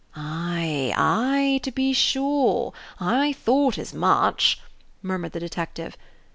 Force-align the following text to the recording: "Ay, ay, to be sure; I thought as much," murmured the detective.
"Ay, 0.15 0.91
ay, 0.97 1.59
to 1.61 1.71
be 1.71 1.93
sure; 1.93 2.73
I 2.99 3.33
thought 3.33 3.77
as 3.77 3.93
much," 3.93 4.59
murmured 5.03 5.33
the 5.33 5.39
detective. 5.39 5.95